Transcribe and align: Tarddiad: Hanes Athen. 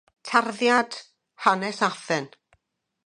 Tarddiad: 0.27 0.97
Hanes 1.43 1.83
Athen. 1.91 2.25